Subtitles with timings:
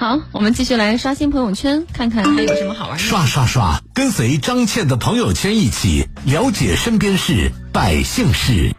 [0.00, 3.04] 好，我们继续来刷新朋友圈，看看还有什么好玩的。
[3.04, 8.74] 刷刷刷，跟随张倩的朋友圈一起了解身边事、百姓事。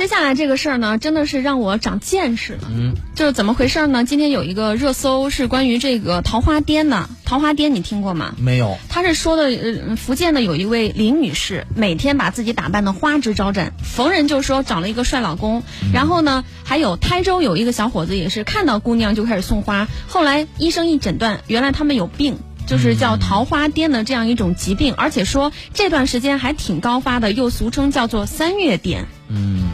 [0.00, 2.70] 接下来这个事儿呢，真的是让我长见识了。
[2.74, 4.02] 嗯，就是怎么回事呢？
[4.02, 7.06] 今天有一个热搜是关于这个桃花癫的。
[7.26, 8.34] 桃花癫你听过吗？
[8.38, 8.78] 没有。
[8.88, 15.62] 他是说的，呃，福建的有一位林女士，每天把自己打扮的花枝招展，逢人就说找了一个帅老公。
[15.92, 19.86] 然后呢，还有台州有一个小伙子，也是看到姑娘就开始送花。
[20.08, 29.04] 后来医生一诊断，原来他们有病，就是叫桃花癫的这样一种疾病，而且说这段时间还挺高发的，又俗称叫做三月癫。
[29.28, 29.68] 嗯。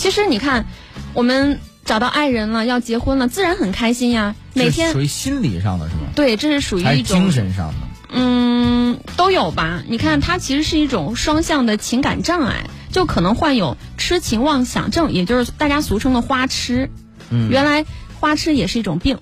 [0.00, 0.64] 其实你看，
[1.12, 4.34] 我们找到爱人了，要结婚了，自然很开心呀。
[4.54, 6.04] 每天属于心理上的是吗？
[6.16, 7.74] 对，这是属于一种精神上的。
[8.08, 9.82] 嗯，都有吧。
[9.86, 16.90] 你看，它其实是一种双向的情感障碍，就可能患有痴情妄想症，也就是大家俗称的花痴。
[17.28, 17.84] 嗯，原来
[18.18, 19.18] 花痴也是一种病。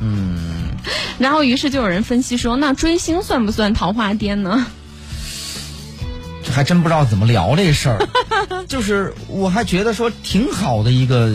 [0.00, 0.70] 嗯，
[1.20, 4.66] 然后于是就有人分析说，那追星算不算桃花癫呢？
[6.54, 8.08] 还真不知道怎么聊这事儿，
[8.68, 11.32] 就是我还觉得说挺好的一个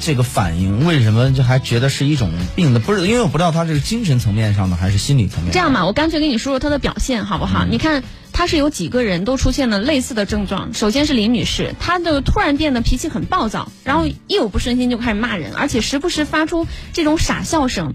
[0.00, 2.80] 这个反应，为什么就还觉得是一种病的？
[2.80, 5.52] 不是因为我不知道他这个精神层面上的还是心理层面。
[5.52, 7.64] 这样吧，我干脆跟你说说他的表现好不好？
[7.64, 8.02] 你看。
[8.38, 10.72] 他是有几个人都出现了类似的症状。
[10.72, 17.94] 首先是林女士，她的突然变得脾气很暴躁，然后一有不顺心就开始骂人，而且时不时发出这种傻笑声，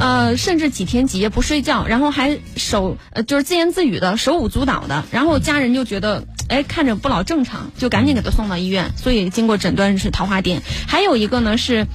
[0.00, 8.90] 呃，甚至几天几夜不睡觉，然后还手呃就是自言自语的，手舞足蹈的，然后家人就觉得哎看着不老正常，就赶紧给他送到医院。
[8.96, 10.58] 所以经过诊断是桃花癫。
[10.88, 11.86] 还有一个呢是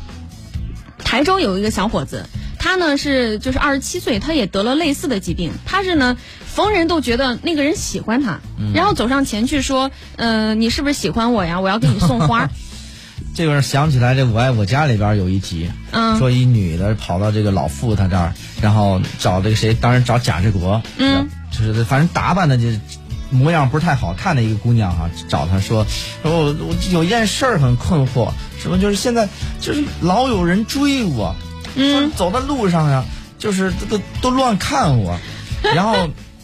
[1.03, 6.16] 台州有一个小伙子，他呢是就是二十七岁，他也得了类似的疾病，他是呢。
[6.53, 8.39] 逢人都觉得那个人喜欢他，
[8.73, 11.61] 然后走上前去说：“嗯，你是不是喜欢我呀？
[11.61, 12.50] 我要给你送花。
[13.36, 15.69] ”这个想起来，这《我爱我家》里边有一集，
[16.17, 22.67] 说一女的跑到这个老傅他这儿，然后找这个谁，当然找贾志国，嗯，就是反正打扮的就
[23.30, 25.85] 模样不是太好看的一个姑娘哈，找他说
[26.23, 29.29] ：“说我我有一件事儿很困惑，什么就是现在
[29.62, 31.35] 就是老有人追我，
[31.75, 33.06] 嗯，走在路上呀，
[33.38, 35.18] 就是都都都乱看我，
[35.62, 35.96] 然后。”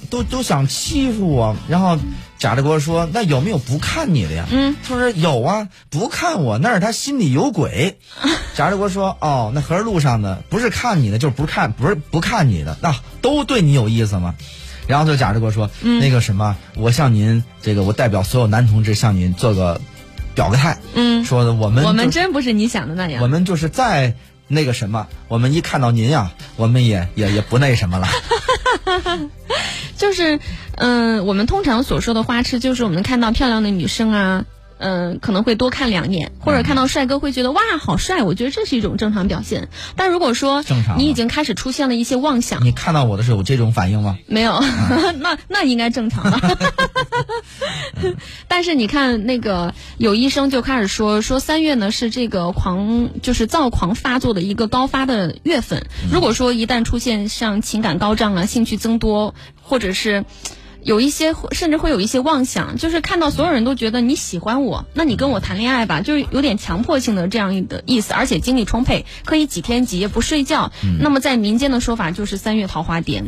[0.05, 1.97] 都都想欺负我，然后
[2.39, 7.97] 贾志国说：“那有没有不看你的呀？”嗯，他说：“有啊，不看我那是他心里有鬼。
[8.55, 14.35] ”贾志国说：“哦，那合着路上的不是看你的，就是不看，不是不看你的，那都对你有意思吗？”
[14.88, 19.81] 然后就贾志国说：“那个什么，我向您这个，我代表所有男同志向您做个
[20.35, 20.77] 表个态。
[20.93, 24.13] 嗯，说的我们我们真不是你想的那样，我们就是在
[24.47, 28.07] 那个什么，我们一看到您呀，我们也也也不那什么了。”
[29.97, 30.39] 就是，
[30.78, 34.45] 嗯，我们通常所说的花痴，就是我们看到漂亮的女生啊。
[34.78, 39.69] 嗯，可能会多看两眼，或者看到帅哥会觉得哇好帅，我觉得这是一种正常表现。
[39.96, 44.18] 但如果说正常，你已经开始出现了一些妄想，你看到我的时候有这种反应吗？
[44.28, 44.59] 没有，
[45.19, 46.40] 那那应该正常了。
[48.47, 55.85] 但是你看那个有医生就开始说说三月呢是这个狂就是躁狂发作的一个高发的月份。
[56.12, 60.25] 如果说一旦出现像情感高涨啊、兴趣增多，或者是。
[60.85, 70.72] 有一些甚至会有一些妄想，就是看到所有人都觉得你喜欢我，那你跟我谈恋爱吧，就是有点强迫性的这样的意思，而且精力充沛，可以几天几夜不睡觉。
[71.00, 73.23] 那么在民间的说法就是三月桃花癫，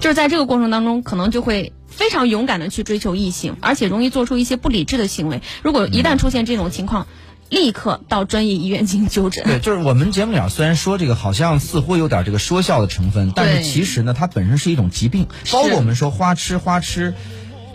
[0.00, 5.42] 就是在这个过程当中，可能就会非常勇敢的去追求异性，而且容易做出一些不理智的行为。
[5.62, 7.06] 如果一旦出现这种情况，
[7.48, 9.44] 立刻到专业医院进行就诊。
[9.44, 15.26] 对，就是我们节目里虽然说这个好像似乎有点这个说笑的成分，但是其实呢，它本身是一种疾病。
[15.52, 17.14] 包括我们说花痴，花痴，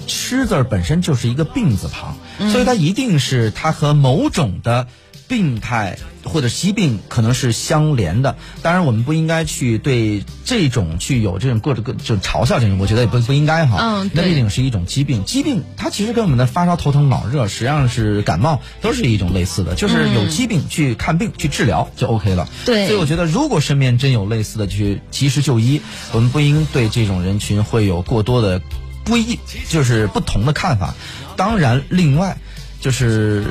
[0.08, 2.16] 痴字本身就是一个病字旁，
[2.52, 4.88] 所以它一定是它和某种的。
[5.32, 13.78] 病态或者疾病可能是相连的，当然我们不应该去对这种去有这种各种各就嘲笑这种，我觉得也不不应该哈。
[13.80, 22.50] 嗯，那毕竟是一种疾病，疾病它其实跟我们的发烧、头疼、脑热，实际上是感冒，都是一种类似的，就是有疾病去看病去治疗就 OK 了。
[22.66, 25.82] 对，所以我觉得如果身边真有类似的，去及时就医，
[26.12, 28.62] 我们不应对这种人群会有过多的
[29.06, 29.40] 不一
[29.70, 30.94] 就是不同的看法。
[31.38, 32.38] 当然，另外。
[32.82, 33.44] 就是，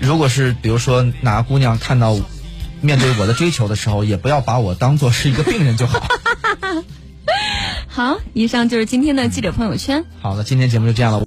[0.00, 2.18] 如果是比如说哪个姑娘看到
[2.80, 6.08] 面对我的追求的时候，也不要把我当做是一个病人就好。
[7.86, 10.04] 好，以上就是今天的记者朋友圈。
[10.20, 11.18] 好了，今天节目就这样了。